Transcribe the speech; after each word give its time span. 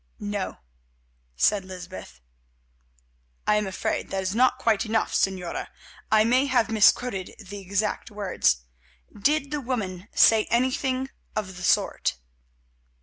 "No," 0.19 0.57
said 1.35 1.63
Lysbeth. 1.63 2.21
"I 3.45 3.57
am 3.57 3.67
afraid 3.67 4.09
that 4.09 4.23
is 4.23 4.33
not 4.33 4.57
quite 4.57 4.83
enough, 4.83 5.13
Señora; 5.13 5.67
I 6.11 6.23
may 6.23 6.47
have 6.47 6.71
misquoted 6.71 7.35
the 7.37 7.59
exact 7.59 8.09
words. 8.09 8.63
Did 9.15 9.51
the 9.51 9.61
woman 9.61 10.07
say 10.15 10.45
anything 10.45 11.11
of 11.35 11.55
the 11.55 11.61
sort?" 11.63 12.17